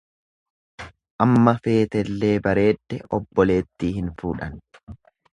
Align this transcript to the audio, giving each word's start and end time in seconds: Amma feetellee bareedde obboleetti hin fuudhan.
Amma 1.25 1.51
feetellee 1.67 2.31
bareedde 2.47 2.99
obboleetti 3.19 3.91
hin 3.99 4.09
fuudhan. 4.23 4.57